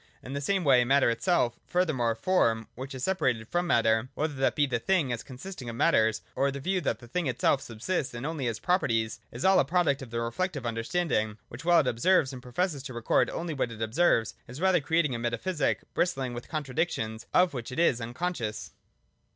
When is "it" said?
11.81-11.87, 13.71-13.79, 17.71-17.77